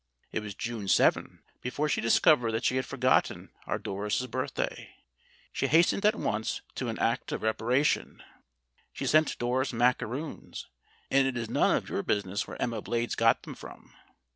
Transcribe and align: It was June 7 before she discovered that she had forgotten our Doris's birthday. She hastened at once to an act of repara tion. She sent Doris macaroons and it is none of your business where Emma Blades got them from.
It 0.31 0.39
was 0.39 0.55
June 0.55 0.87
7 0.87 1.43
before 1.61 1.87
she 1.87 2.01
discovered 2.01 2.53
that 2.53 2.63
she 2.65 2.75
had 2.77 2.87
forgotten 2.87 3.51
our 3.67 3.77
Doris's 3.77 4.25
birthday. 4.25 4.95
She 5.53 5.67
hastened 5.67 6.03
at 6.07 6.15
once 6.15 6.61
to 6.73 6.89
an 6.89 6.97
act 6.97 7.31
of 7.31 7.41
repara 7.41 7.85
tion. 7.85 8.23
She 8.93 9.05
sent 9.05 9.37
Doris 9.37 9.71
macaroons 9.71 10.65
and 11.11 11.27
it 11.27 11.37
is 11.37 11.51
none 11.51 11.75
of 11.77 11.87
your 11.87 12.01
business 12.01 12.47
where 12.47 12.59
Emma 12.59 12.81
Blades 12.81 13.13
got 13.13 13.43
them 13.43 13.53
from. 13.53 13.93